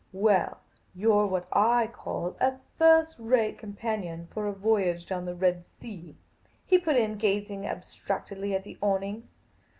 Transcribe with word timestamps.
"Well, 0.27 0.57
you 0.95 1.13
're 1.13 1.27
what 1.27 1.47
I 1.51 1.85
call 1.85 2.35
a 2.41 2.57
first 2.79 3.17
rate 3.19 3.59
companion 3.59 4.27
for 4.31 4.47
a 4.47 4.51
voyage 4.51 5.05
down 5.05 5.25
the 5.25 5.35
Red 5.35 5.63
Sea," 5.77 6.17
he 6.65 6.79
put 6.79 6.95
in, 6.95 7.17
gazing 7.19 7.67
abstractedly 7.67 8.55
at 8.55 8.63
the 8.63 8.79
awnings. 8.81 9.37